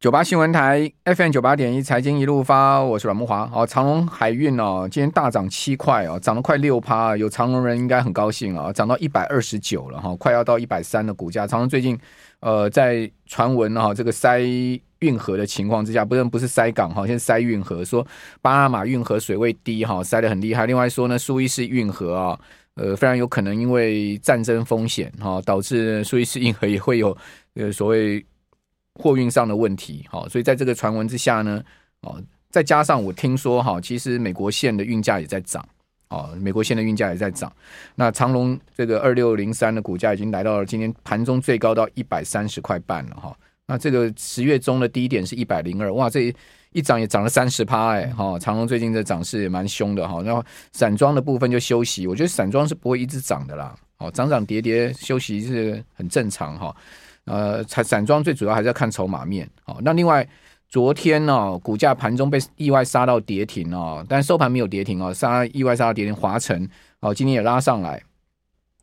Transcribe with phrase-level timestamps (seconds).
[0.00, 3.46] 九八新闻台 FM 九八点一财经一路发，我是阮慕华。
[3.46, 7.14] 好，长隆海运哦，今天大涨七块哦，涨了快六趴。
[7.18, 11.46] 有长隆人应该很高兴啊，涨到一百二十九了哈，快要到一百三的股价。
[11.46, 11.98] 长隆最近
[12.40, 14.40] 呃，在传闻哈，这个塞
[15.00, 18.06] 运河的情况之下，不是不是塞港哈，现在塞运河，说
[18.40, 20.64] 巴拿马运河水位低哈，塞得很厉害。
[20.64, 22.40] 另外说呢，苏伊士运河啊，
[22.76, 27.14] 呃，非常有可能因为战争风险哈，导致苏伊士运河也会有
[27.56, 28.24] 呃所谓。
[29.00, 31.62] 货运上的问题，好，所以在这个传闻之下呢，
[32.02, 35.66] 哦，再加上我听说哈，其实美国线的运价也在涨，
[36.10, 37.50] 哦，美国线的运价也在涨。
[37.94, 43.34] 那长隆这个二六零三的股价已经来到了今天盘中最高到一百三十块半了哈。
[43.66, 46.34] 那这个十月中的低点是一百零二，哇，这
[46.72, 50.20] 一涨也涨了三十趴哎，哈，长隆最近的涨势也蛮凶的哈。
[50.22, 56.74] 然后散装的部分就休息，我觉得散装是不会一直涨的啦，哦，涨涨跌跌休息是很正常哈。
[57.26, 59.48] 呃，散散装最主要还是要看筹码面。
[59.62, 60.26] 好，那另外
[60.68, 66.14] 昨天呢、哦，股价盘中被意外杀到跌停哦，但收盘没有跌停哦，杀意外杀到跌停。
[66.14, 66.68] 华晨
[67.00, 68.02] 哦，今天也拉上来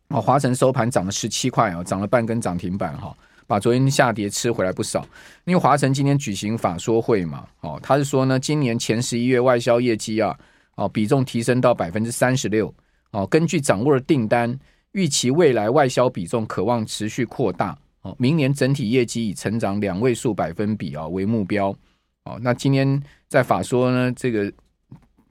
[0.09, 5.05] 哦，华晨收盘涨了十七块哦，涨了半根涨停板哈、哦，把昨天下跌吃回来不少。
[5.45, 10.37] 因为华晨今天举行法说会嘛，哦，他是说呢，今年前十一月外销业绩啊，
[10.75, 12.73] 哦，比重提升到百分之三十六
[13.11, 14.57] 哦，根据掌握的订单，
[14.91, 17.77] 预期未来外销比重可望持续扩大。
[18.01, 21.75] 哦明年整体业绩以成长两位数百分比啊为目标。
[22.23, 24.51] 哦，那今天在法说呢，这个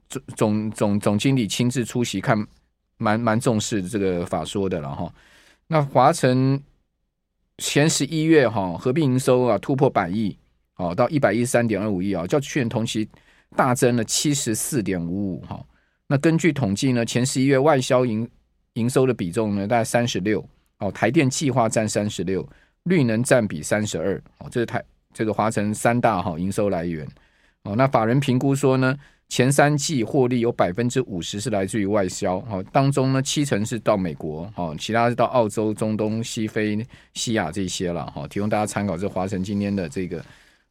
[0.09, 2.37] 总总总总经理亲自出席，看
[2.97, 5.13] 蛮蛮重视这个法说的了哈。
[5.67, 6.59] 那华晨
[7.59, 10.35] 前十一月哈合并营收啊突破百亿，
[10.77, 13.07] 哦到一百一十三点二五亿啊，较去年同期
[13.55, 15.63] 大增了七十四点五五哈。
[16.07, 18.27] 那根据统计呢，前十一月外销营
[18.73, 20.43] 营收的比重呢大概三十六，
[20.79, 22.47] 哦台电计划占三十六。
[22.83, 24.81] 绿能占比三十二，哦，这是台
[25.13, 27.05] 这个华城三大哈营收来源，
[27.63, 28.95] 哦，那法人评估说呢，
[29.27, 36.79] 前三季获利有百分之五十是来自于外销，哦，当中呢七成是到美国，哦，其他是到澳洲、中东、西非、
[37.13, 38.95] 西亚这些了，哈，提供大家参考。
[38.95, 40.23] 这华城今天的这个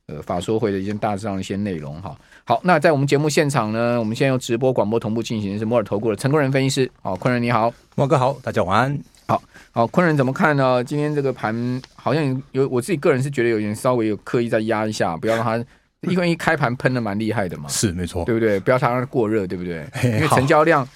[0.06, 9.16] 呃法说会的一些大致上的一些内容，哈，好，那在我们节目现场呢，我们现在用直播广播同步进行的是摩尔投顾的陈坤仁分析师，好，坤仁你好，莫哥好，大家晚安。
[9.26, 9.42] 好
[9.72, 10.82] 好，昆仁怎么看呢？
[10.82, 15.56] 今天这个盘好像有，我自己个人是觉得有点稍微有刻意再压一下，不要让它，
[16.09, 18.59] 因为一开盘喷的蛮厉害的嘛，是没错，对不对？
[18.60, 19.86] 不要让它过热，对不对？
[20.04, 20.86] 因为成交量。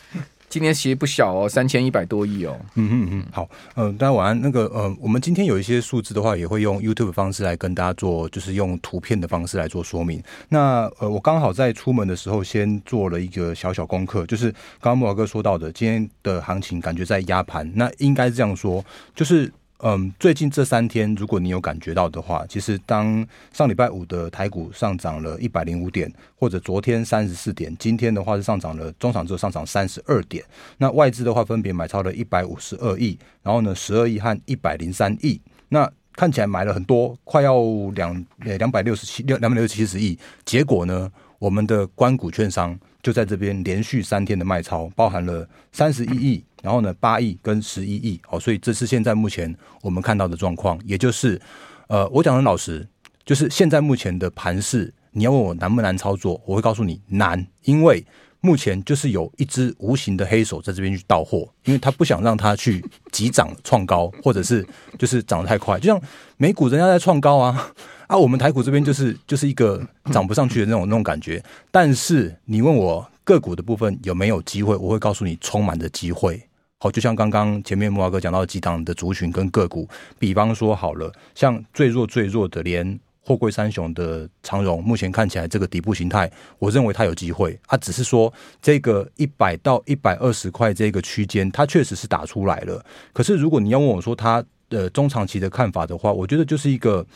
[0.50, 2.58] 今天其实不小哦，三千一百多亿哦。
[2.74, 4.40] 嗯嗯嗯，好，嗯、大家晚安。
[4.40, 10.20] 那个，呃，我们今天有一些数字的话，也会用 YouTube 方式来跟大家做，就是用图片的方式来做说明。
[10.48, 14.50] 那呃，我刚好在出门的时候，先做了一个小小功课，就是
[14.80, 18.84] 刚刚木老哥说到的，今天的行情感觉在压盘，那应该是这样说，
[19.14, 19.50] 就是。
[19.82, 30.44] 嗯，最近这三天，如果你有感觉到的话，其实当上礼拜五的台股上涨了一百零五点，或者昨天三十四点，今天的话是上涨了，中场之后上涨三十二点。
[30.76, 35.40] 那外资的话分别买超了一百五十二亿，然后呢十二亿和一百零三亿。
[35.70, 37.58] 那看起来买了很多，快要
[37.94, 40.18] 两两百六十七六两百六十七十亿。
[40.44, 46.44] 结果呢，我们的官股券商就在这边连续三天的卖超，包含了三十一亿。
[46.62, 51.40] 然后呢，八亿跟十一亿，哦，所以这是现在目前我们看到的状况，也就是，
[51.88, 52.86] 呃，我讲的很老实，
[53.24, 58.04] 就是现在目前的盘势，你要问我难不难操作，我会告诉你难，因为
[58.40, 64.66] 目前就是有一只无形的黑手在这边去到货，因为他不想让它去急涨创高，或者是
[64.98, 66.00] 就是涨得太快，就像
[66.36, 67.72] 美股人家在创高啊，
[68.08, 76.42] 啊，我们台股这边就是就是一个涨不上去的那种那种感觉，但是你问我个股的部分有没有机会，我会告诉你充满的机会。
[76.78, 79.86] 好，就像刚刚前面慕驊哥讲到几档的族群跟个股，
[80.18, 87.58] 比方说好了，像最弱最弱的连货柜三雄的长荣，目前看起来这个底部形态，我认为它有机会。
[87.66, 88.32] 它只是说
[88.62, 92.84] 这个一百到一百二十块这个区间，它确实是打出来了。
[93.12, 97.06] 可是如果你要问我说它的中长期的看法的话，我觉得就是一个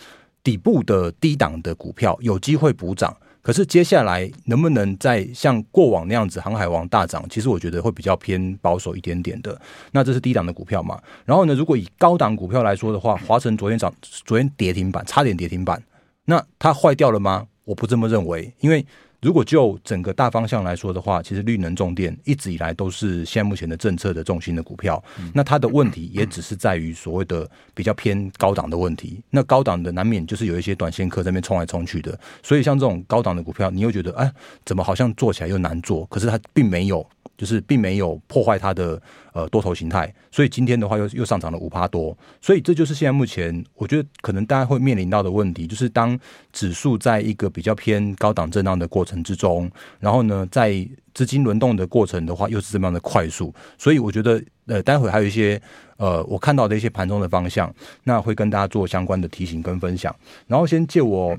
[0.43, 3.17] 底部的低档的股票，有机会补涨。
[3.41, 7.23] 可是接下来能不能再像过往那样子航海王大涨？
[7.29, 9.61] 其实我觉得会比较偏保守一点点的。
[9.93, 10.99] 那这是低档的股票嘛？
[11.27, 13.93] 然后呢，如果以高档股票来说的话，华晨昨天涨，
[14.25, 15.83] 昨天跌停板，差点跌停板。
[16.25, 17.47] 那它坏掉了吗？
[17.65, 18.85] 我不这么认为，因为。
[19.21, 25.03] 如果就整个大方向来说的话，其实绿能重电一直以来都是现在目前的政策的重心的股票。
[25.33, 29.23] 那它的问题也只是在于所谓的比较偏高档的问题。
[29.31, 32.21] 那高档的难免就是有一些短线客在那边冲来冲去的。
[32.43, 34.31] 所以像这种高档的股票，你又觉得哎，
[34.67, 36.05] 怎么好像做起来又难做？
[36.11, 39.01] 可是它并没有就是并没有破坏它的
[39.33, 46.19] 呃多头形态，所以今天的话又又上涨了五趴多，所以这就是现在目前我觉得可能大家会面临到的问题，就是当
[46.53, 55.61] 指数在一个比较偏高档震荡的过程之中，然后呢，在资金轮动的过程的话又是这么样的快速，所以我觉得呃待会还有一些
[55.97, 57.73] 呃我看到的一些盘中的方向，
[58.05, 60.15] 那会跟大家做相关的提醒跟分享，
[60.47, 61.37] 然后先借我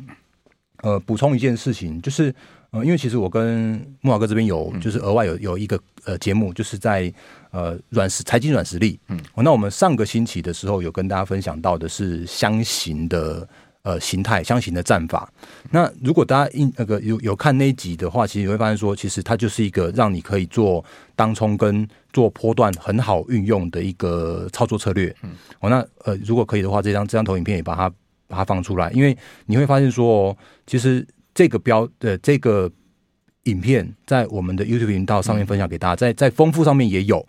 [0.81, 2.33] 呃补充一件事情，就是。
[2.83, 7.13] 因为其实我跟慕驊哥这边有，就是额外有有一个呃节目，就是在
[7.51, 8.99] 呃软实财经软实力。
[9.07, 13.47] 嗯，那我们上个星期的时候有跟大家分享到的是箱型的
[13.83, 15.31] 呃形态，箱型的战法。
[15.71, 20.83] 那如果大家印那个有有看那一集的话，其实你会发现说，其实它就是一个让你可以做
[21.15, 25.15] 当冲跟做波段很好运用的一个操作策略。
[25.23, 27.89] 嗯，哦，那呃如果可以的话，这张这张投影片也把它
[28.27, 30.37] 把它放出来，因为你会发现说，
[30.67, 31.05] 其实。
[31.35, 32.71] 这个标的这个
[33.43, 37.23] 影片在我们的 YouTube 频道上面分享给大家，在在丰富上面也有。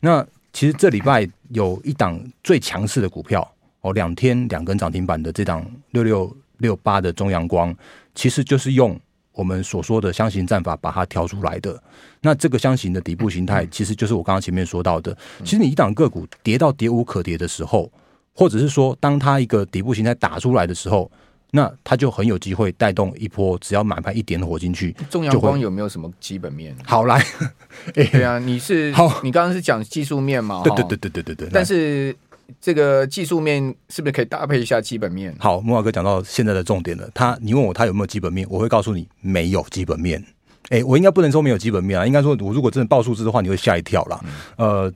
[0.00, 3.46] 那其实这礼拜有一档最强势的股票
[3.82, 7.72] 哦，两天两根涨停板的这档六六六八的中阳光，
[8.14, 8.98] 其实就是用
[9.32, 11.80] 我们所说的箱型战法把它挑出来的。
[12.22, 15.14] 那这个箱型的底部形态，其实就是我刚刚前面说到的。
[15.44, 17.92] 其实你一档个股跌到跌无可跌的时候，
[18.32, 21.12] 或者是说当它一个底部形态打出来的时候。
[21.52, 26.76] 那它就很有机会带动一波，只要买盘一点火进去，中阳光有没有什么基本面？
[26.84, 27.24] 好来，
[27.94, 30.62] 对啊，你是好，你刚刚是讲技术面嘛？
[30.64, 31.48] 对对对对对对对。
[31.52, 32.14] 但是
[32.60, 35.34] 这个技术面是不是可以搭配一下基本面？
[35.38, 37.08] 好，木华哥讲到现在的重点了。
[37.14, 40.24] 他，你问我他有没有基本面，我会告诉你没有基本面。
[40.68, 44.20] 哎，我应该不能说没有基本面啊，应该说我如果真的报数字的话，你会吓一跳啦。
[44.56, 44.92] 呃。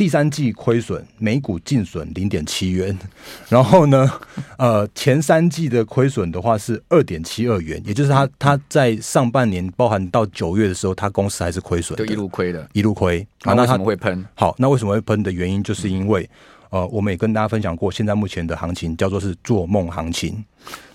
[0.00, 2.98] 第三季亏损，每股净损零点七元，
[3.50, 4.10] 然后呢，
[4.56, 13.26] 呃，前三季的亏损的话是二点七二元，也就是他他在上半年，包含到九月的时候，他公司还是亏损，就一路亏的，一路亏。
[13.44, 14.24] 那为什么会喷？
[14.34, 16.26] 好，那为什么会喷的原因，就是因为
[16.70, 20.42] 呃，我们也跟大家分享过，现在目前的行情叫做是做梦行情。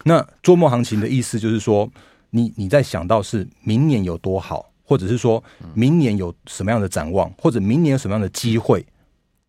[0.04, 1.88] 那做梦行情的意思就是说，
[2.32, 5.44] 你你在想到是明年有多好，或者是说
[5.76, 8.84] 明年有什么样的展望，或者明年有什么样的机会。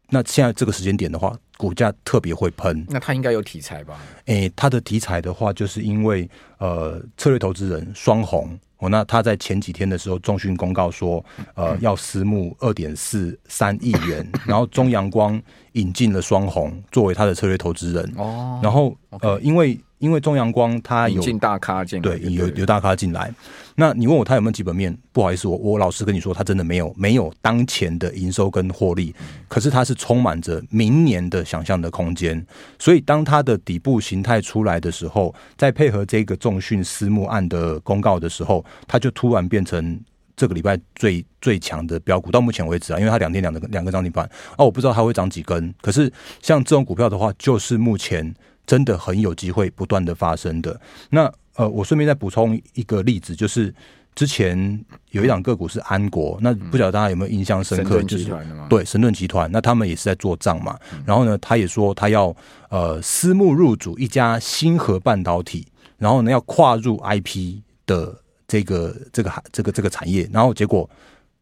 [0.08, 2.84] 那现在这个时间点的话，股价特别会喷。
[2.88, 3.98] 那它应该有题材吧？
[4.26, 11.24] 诶、欸，它的题材的话，就是因为呃，策略投资人双鸿哦，那他在前几天的时候，重讯公告说，
[11.54, 15.40] 呃，要私募二点四三亿元，然后中阳光
[15.72, 19.78] 引进了双红作为他的策略投资人哦，然后呃，因为。
[19.98, 23.32] 因为中阳光他有进大咖进，对，有有大咖进来。
[23.76, 24.94] 那你问我他有没有基本面？
[25.10, 29.14] 不好意思，我我老实跟你说，他真的没有，没有当前的营收跟获利。
[29.48, 32.46] 可是他是充满着明年的想象的空间。
[32.78, 40.00] 所以当它的底部形态出来的时候，再配合这个重讯私募案的公告的时候，它就突然变成
[40.36, 42.30] 这个礼拜最最强的标股。
[42.30, 44.24] 到目前为止啊，因为它两天两个两个涨停板
[44.56, 45.74] 啊，我不知道它会涨几根。
[45.80, 48.34] 可是像这种股票的话，就是目前。
[48.66, 50.80] 真的很有机会不断的发生的。
[51.10, 53.72] 那呃，我顺便再补充一个例子，就是
[54.16, 58.02] 之前有一档个股是安国，那不晓得大家有没有印象深刻？
[58.02, 58.28] 就是
[58.68, 60.76] 对神盾集团，那他们也是在做账嘛。
[61.04, 62.34] 然后呢，他也说他要
[62.68, 65.64] 呃私募入主一家星河半导体，
[65.96, 70.28] 然后呢要跨入 IP 的这个这个这个这个产业。
[70.32, 70.88] 然后结果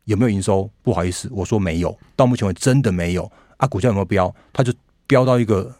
[0.04, 0.70] 有没有营收？
[0.82, 3.66] 不好意思，我说没有，到目前为止真的没有啊。
[3.66, 4.34] 股价有没有飙？
[4.52, 4.72] 它就
[5.06, 5.74] 飙到一个。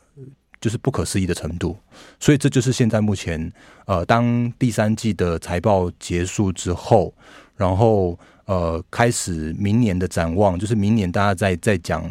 [0.60, 1.76] 就是不可思议的程度，
[2.18, 3.52] 所以这就是现在目前，
[3.84, 7.12] 呃，当第三季的财报结束之后，
[7.54, 12.10] 然后呃，开始明年的展望，就是明年大家在在讲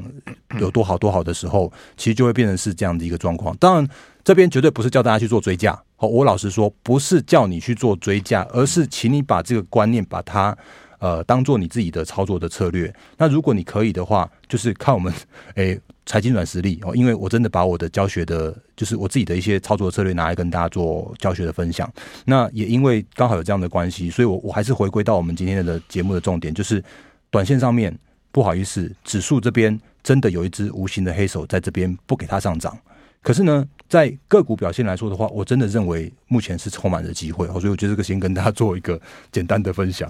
[0.60, 3.58] 有多好多好的时候，其实就会变成是这样的一个状况。
[3.58, 3.90] 当然，
[4.24, 10.58] 这边绝对不是叫大家去做追价，好，我老实说，不是叫你去做追价，而是请你把这个观念把它
[11.00, 12.94] 呃当做你自己的操作的策略。
[13.18, 15.13] 那如果你可以的话，就是看我们
[15.56, 15.74] 诶。
[15.74, 21.89] 欸财经软实力哦，因为我真的把我的教学的，就是我自己的一些操作策略拿来跟大家做教学的分享。
[22.25, 26.84] 那也因为刚好有这样的关系，所以我我还是回归到我们今天的节目的重点，就是
[27.30, 27.98] 短线上面
[28.34, 32.77] 不好意思，指数这边真的有一只无形的黑手在这边不给它上涨。
[33.24, 39.01] 可是呢，在个股表现来说的话，我真的认为目前是充满着机会，所以我觉得这个先跟大家做一个
[39.32, 40.08] 简单的分享。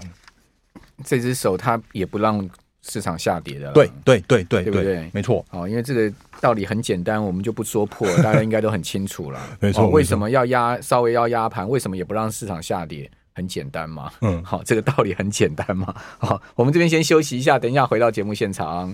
[1.06, 2.50] 这只手它也不让。
[2.86, 5.10] 市场下跌的，对对对对，对？
[5.14, 5.46] 没错。
[5.52, 9.40] 哦，因为这个道理很简单，我们就不说破， 大家应该都很清楚了。
[9.62, 9.90] 没错。
[9.90, 10.78] 为什么要压？
[10.82, 11.70] 稍微要压盘？
[11.70, 13.10] 为什么也不让市场下跌？
[13.34, 14.12] 很简单嘛。
[14.20, 14.44] 嗯。
[14.44, 15.96] 好，这个道理很简单嘛。
[16.18, 18.94] 好，我们这边先休息一下，等一下回到节目现场。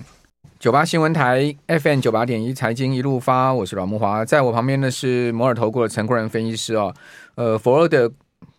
[0.60, 6.94] 九八新闻台 FM 九八点一财经一路发，我是阮慕华，在我旁边的是摩尔投顾的陈国仁分析师哦。
[7.34, 8.12] 呃，佛罗的。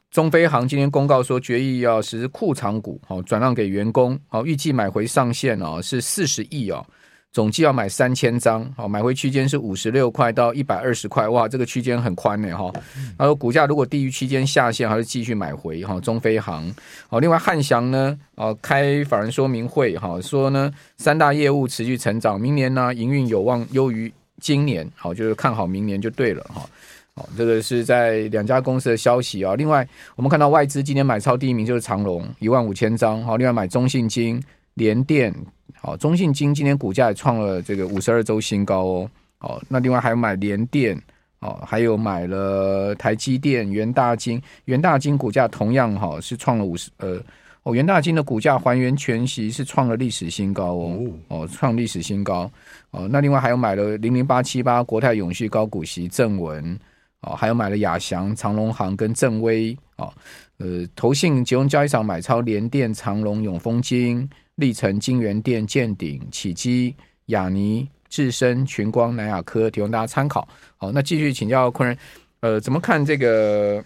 [0.09, 6.85] 中菲行今天公告说，决议要实施库藏股，好转让给员工，好预计买回上限哦是四十亿哦。
[7.31, 12.69] 总计要买三千张，好，买回区间是五十六块到一百二十块，哇，这个区间很宽呢，哈。
[13.17, 15.97] 然后股价如果低于区间下限，还是继续买回，哈。
[16.01, 16.73] 中菲行，
[17.07, 24.11] 好，另外汉翔呢，呃，开法人说明会，哈，说呢三大业务持续成长，明年呢营运有望优于
[24.41, 26.69] 今年，好，就是看好明年就对了，哈。
[27.13, 29.55] 好，这个是在两家公司的消息啊。
[29.55, 34.41] 另外，我们看到外资今天买超第一名就是长荣一万五千张，好，另外买中信金、
[34.75, 35.33] 联电。
[35.79, 39.09] 好，中信金今天股价也创了这个五十二周新高哦。
[39.39, 40.95] 好，那另外还有买联电，
[41.39, 47.19] 哦，还有买了台积电、元大金，元大金股价同样哈是创了五十呃
[47.63, 50.99] 哦，元大金的股价还原全息是创了历史新高哦
[51.29, 52.51] 哦，创历史新高
[52.91, 53.07] 哦。
[53.09, 56.77] 那另外还有买了零零八七八国泰永续高股息正文
[57.21, 60.13] 哦，还有买了亚翔、长隆行跟正威哦，
[60.57, 64.29] 呃，投信集中交易场买超联电、长隆、永丰金。
[64.61, 70.47] 历程、金源店、建鼎、启基、雅尼、智深、群光、南亚科，提供大家参考。
[70.77, 71.97] 好，那继续请教昆仁，
[72.39, 73.83] 呃，怎么看这个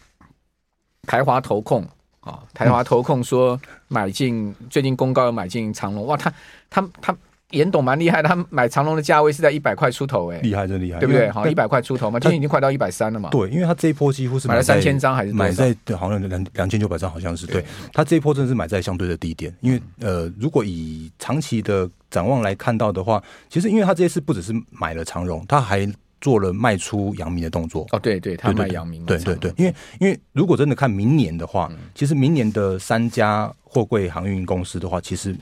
[1.03, 1.87] 台华投控
[2.19, 2.43] 啊？
[2.53, 6.31] 台华投控说买进，最近公告要买进长隆，哇，他
[6.69, 7.17] 他他。
[7.55, 11.29] 他严董蛮厉害的，他买长龙的价位是在一百块出头，哎，厉害真厉害，对不对？
[11.29, 13.29] 好，一百块出头嘛，今天已经快到一百三了嘛。
[13.29, 17.63] 对，因为他这一波几乎是买，了三千张，还是买在好像两两千九百张，好像是对。
[17.93, 25.87] 他这一波真的是买在相对的低点，因为呃，如果以长期的展望来看到的话，其实因为他这一次不只是买了长荣，他还
[26.19, 27.85] 做了卖出阳明的动作。
[27.91, 35.35] 哦，对对，他卖阳明，对对对，因为因为如果真的看明年的话，其实明年的三家货柜航运公司的话，其实。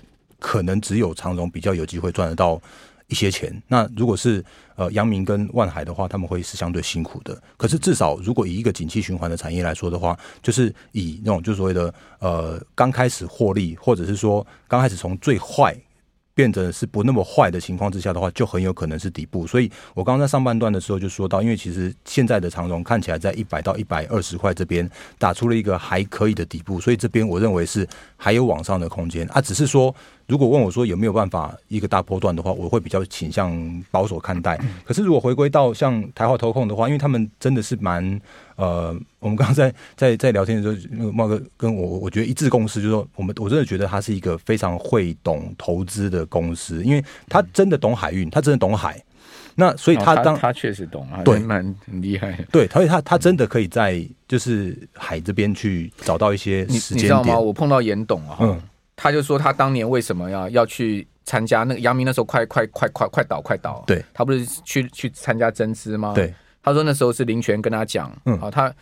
[0.44, 2.62] 可能只有长荣比较有机会赚得到
[3.08, 3.50] 一些钱。
[3.70, 4.44] 那如果是
[4.76, 7.42] 呃阳明跟万海的话，他们会是相对辛苦的。
[7.56, 15.74] 可是至少如果以一个景气循环的产业来说的话，就是以那种就所谓的呃刚开始获利，或者是说刚开始从最坏。
[16.36, 19.46] 变成是不那么坏的情况之下的话，就很有可能是底部。
[19.46, 29.40] 所以我刚刚在上半段的时候就说到，因为其实现在的长荣看起来在一百到一百二十块这边打出了一个还可以的底部，所以这边我认为是还有往上的空间啊。
[29.40, 29.94] 只是说，
[30.28, 34.60] 如果问我说有没有办法一个大波段的话，我会比较倾向保守看待。
[34.86, 38.20] 可是如果回归到像台华投控的话，因为他们真的是蛮。
[38.56, 49.04] 呃，我们刚刚在 在在聊天的时候，那个茂哥跟我，我觉得一致共识，就是说，我们我真的觉得他是一个非常会懂投资的公司，因为他真的懂海运，他真的懂海。
[49.56, 52.32] 那所以他当、哦、他确实懂啊，对，蛮很厉害。
[52.52, 56.98] 对，所以他他真的可以在就是海这边去找到一些时间点。
[56.98, 57.40] 你知道吗？
[57.40, 58.62] 我碰到严董啊，嗯，
[58.96, 66.14] 他就说他当年为什么要要去参加那个杨明那时候快快快快快倒快倒，对，他不是去去参加增资吗？
[66.14, 66.34] 对。
[66.62, 68.74] 他说那时候是林权跟他讲，嗯，好，他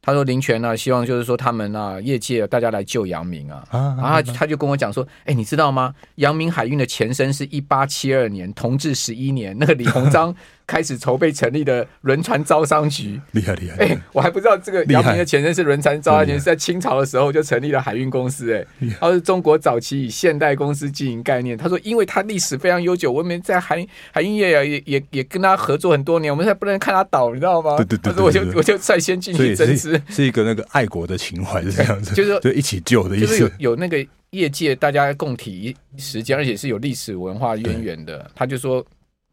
[0.00, 5.92] 他说林权呢，希望就是说他们啊，业界大家来救阳明啊，啊，然后他他就跟我讲说，哎，你知道吗？
[6.16, 10.32] 阳明海运的前身是一八七二年，同治十一年，那个李鸿章。
[10.66, 13.76] 开始筹备成立的轮船招商局，厉害厉害！
[13.76, 18.66] 哎、欸，我还不知道这个姚明的前身是轮船招商局，是在清朝的时候就成立了海运公司、欸。
[18.80, 21.56] 哎，他是中国早期以现代公司经营概念。
[21.56, 27.76] 他说，因为他历史非常悠久，我们在海海运业也也也跟他合作很多年，我们现在不能看他倒，你知道吗？
[27.76, 33.26] 对对对，对，对，对，对，我就我就率先进去增资，是，一个那个爱国的情怀是这样子，就是就一起救的意思。
[33.26, 38.30] 就是有有那个业界大家共体时间，而且是有历史文化渊源的。
[38.34, 38.84] 他就说。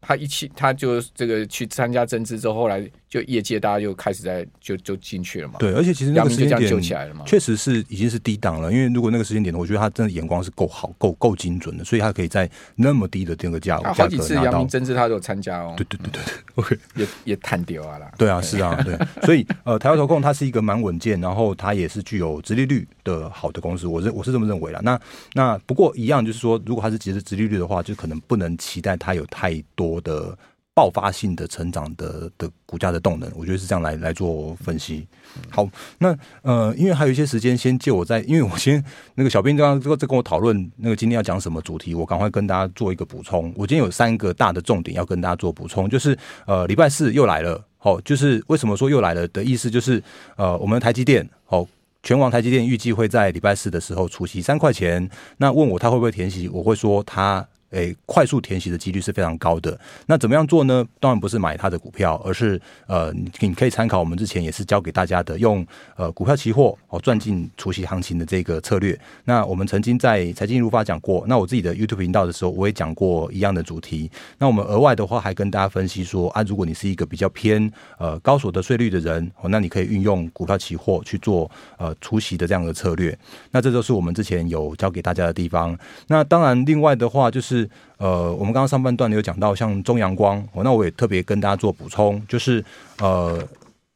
[0.02, 5.54] 他一起，他就这个去参加增资之后，后来就业界大家就开始在就就进去了嘛。
[5.60, 8.72] 对，而且其实那个时间点救起来了嘛，确实是已经是低档了。
[8.72, 15.74] 因为如果那个时间点，我觉得他真的眼光是够好、够够精准的，所以他可以在那么低的这个价格，好几次阳明增资他都有参加哦。
[15.76, 18.10] 对对对对对，OK， 也也探丢啊啦。
[18.18, 18.98] 对啊，是啊，对。
[19.24, 24.80] 所以呃，台湾投控它是一个蛮稳健，然后它也是具有直利率的好的公司，我认我是这么认为啦。
[24.82, 25.00] 那
[25.34, 30.36] 那不过一样就是说，如果它是其实殖利率的话，就可能不能期待它有太多我的。
[30.74, 35.06] 爆发性的成长的的股价的动能，我觉得是这样来来做分析。
[35.50, 35.68] 好，
[35.98, 38.82] 那呃，因为还有一些时间，先借我在，因为我先
[39.14, 43.52] 那个小编刚刚在跟我讨论那个今天要讲什么主题，我赶快跟大家做一个补充。
[43.54, 50.02] 我今天有三个大的重点要跟大家做补充，就是呃，礼拜四又来了，好，就是为什么说又来了的意思，就是
[50.36, 51.66] 呃，我们台积电，好，
[52.02, 55.06] 全网台积电预计会在礼拜四的时候除息三块钱。
[55.36, 57.46] 那问我他会不会填息，我会说他。
[57.72, 59.78] 诶快速填息的几率是非常高的。
[60.06, 60.86] 那怎么样做呢？
[61.00, 68.98] 当然不是买它的股票，而是呃，你可以参考我们之前也是教给大家的，用呃股票期货哦赚进除夕行情的这个策略。
[69.24, 74.10] 那我们曾经在财经如法讲过，那我自己的 YouTube 频道的时候，我也讲过一样的主题。
[74.38, 83.16] 那我们额外的话还跟大家分析说啊，如果你是一个比较偏呃高所得税率的人哦，那你可以运用股票期货去做呃除夕的这样的策略。
[83.50, 85.76] 那这就是我们之前有教给大家的地方。
[86.08, 87.61] 那当然，另外的话就是，
[87.98, 92.64] 呃，我们刚刚上半段有讲到像中阳光，哦，那我也特别跟大家做补充，就是，
[92.98, 93.42] 呃，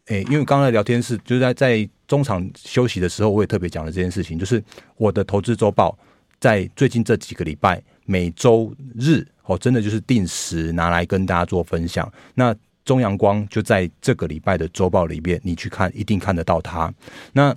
[0.07, 4.63] 诶，因为刚才聊天是就是在在中场休息的时候，我也特别讲了这件事情，就是
[4.97, 5.97] 我的投资周报
[6.39, 12.11] 在最近这几个礼拜每周日哦，真的就是定时拿来跟大家做分享。
[12.35, 12.55] 那
[12.85, 16.93] 中阳光就在这个礼拜的周报里面，你去看一定看得到它。
[17.33, 17.53] 那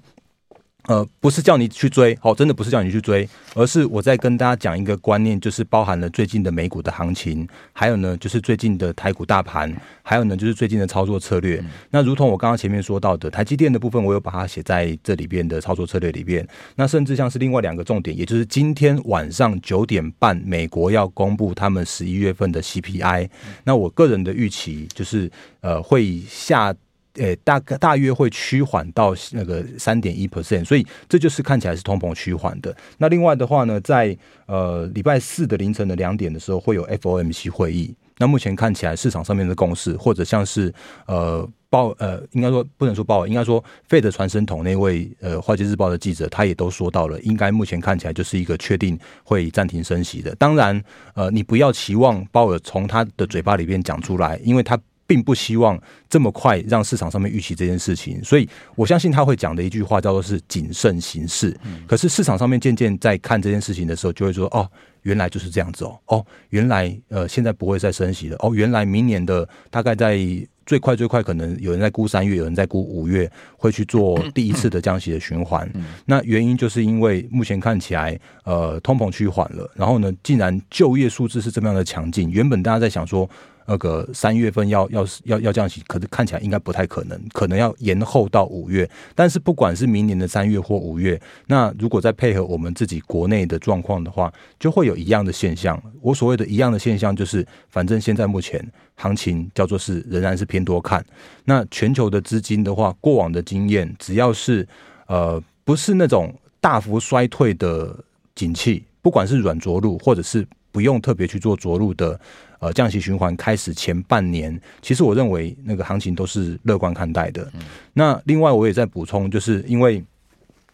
[0.89, 11.57] 呃，不是叫你去追，哦，真的不是叫你去追，而是我在跟大家讲一个观念，就是包含了最近的美股的行情，还有呢，就是最近的台股大盘，还有呢，就是最近的操作策略。
[11.57, 16.43] 嗯、那如同我刚刚前面说到的，台积电的部分，我有把它写在这里边的操作策略里边。
[16.75, 25.29] 那甚至像是另外两个重点，也就是今天晚上九点半，美国要公布他们十一月份的 CPI，嗯、那我个人的预期就是，
[25.61, 26.73] 呃，会下。
[27.19, 32.75] 诶，大概大约会趋缓到那个三点一 percent，所以这就是看起来是通膨趋缓的。
[32.97, 37.93] 那另外的话呢，在呃礼拜四的凌晨的两点的时候会有 FOMC 会议。
[38.21, 40.73] 那目前看起来市场上面的共识，或者像是
[41.05, 50.35] 呃报呃，应该说不能说报，应该说 Fed 的传声筒那位呃华尔街日报的记者，他也都说到了，应该目前看起来就是一个确定会暂停升息的。
[50.35, 50.83] 当然，
[51.13, 54.77] 呃，你不要期望鲍尔从他的嘴巴里面讲出来，因为他。
[55.09, 61.57] 并不希望这么快让市场上面预期这件事情，所以我相信他会讲的一句话叫做是谨慎行事。
[61.87, 64.69] 可是市场上面渐渐在看这件事情的时候，就会说哦，
[65.01, 70.19] 原来就是这样子哦，哦，原来呃现在不会再升息了，哦，原来明年的大概在
[70.67, 75.67] 最快最快可能有人在估三月，有人在估五月会去做第一次的降息的循环。
[76.05, 83.27] 那原因就是因为目前看起来呃通膨趋缓了，然后呢，竟然就业数字是这么样的强劲，原本大家在想说。
[83.69, 88.89] 那个三月份要要要要降息，可是看起来应该不太可能，可能要延后到五月。
[89.13, 95.79] 但是不管是明年的三月或五月，那如果再配合我们自己国内的状况的话，就会有一样的现象。
[96.01, 98.59] 我所谓的一样的现象，就是反正现在目前
[98.95, 101.05] 行情叫做是仍然是偏多看。
[101.45, 104.67] 那全球的资金的话，过往的经验，只要是
[105.05, 107.95] 呃不是那种大幅衰退的
[108.33, 112.19] 景气，不管是软着陆或者是不用特别去做着陆的。
[112.61, 117.49] 呃，降息循环开始前半年，其实我认为那个行情都是乐观看待的。
[117.53, 117.61] 嗯、
[117.93, 120.03] 那另外我也在补充，就是因为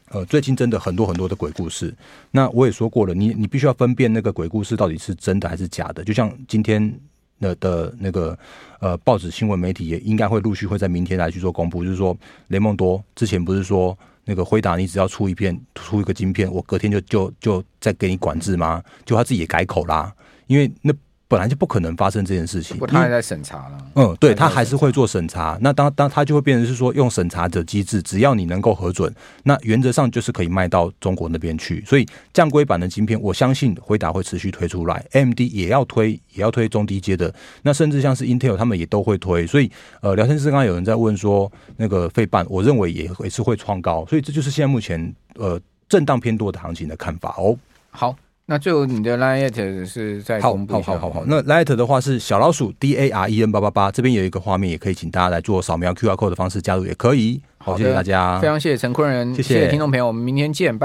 [0.10, 1.94] 呃最近真的很多很多的鬼故事。
[2.32, 6.04] 那我也说过了，你你必须要分辨那个鬼故事到底是真的还是假的。
[6.04, 6.92] 就像今天
[7.40, 8.36] 的的那个
[8.80, 18.84] 呃报纸新闻媒体也应该会陆续会在明天来去做公布，就是说雷蒙多之前不是说那个辉达你只要出一片出一个晶片，我隔天就就就再给你管制吗？
[19.06, 20.14] 就他自己也改口啦，
[20.48, 20.94] 因为那。
[21.28, 23.78] 本来就不可能发生这件事情，不，他还在审查了。
[23.96, 25.58] 嗯，对，他还是会做审查。
[25.60, 29.12] 那当当他就会变成是说，用审查的机制，只要你能够核准，
[29.44, 31.84] 那原则上就是可以卖到中国那边去。
[31.84, 37.34] 所以降规版的晶片，我相信回答会持续推出来，AMD 也要推，也要推中低阶的。
[37.64, 39.48] 那甚至像是 Intel 他们也都会推。
[39.48, 44.06] 所以呃，聊天室刚刚有人在问说，那个费半，我认为也也是会创高。
[44.06, 45.60] 所以这就是现在目前呃
[45.90, 47.58] 震荡偏多的行情的看法哦。
[47.90, 48.16] 好。
[48.48, 50.92] 那最后你的 Lite 是在公布一下。
[50.94, 57.42] 好好好好，那 Lite 的话是小老鼠 D A R E N 八八八，这边有一个画面，也可以请大家来做扫描 QR code 的方式加入，也可以。
[57.58, 60.84] 好，谢谢大家，非常谢谢陈坤仁，谢谢，谢谢听众朋友，我们明天见，拜。